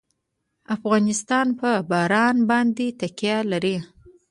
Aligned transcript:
افغانستان 0.75 1.47
په 1.59 1.69
باران 1.89 2.37
باندې 2.49 2.87
تکیه 2.99 3.37
لري. 3.51 3.77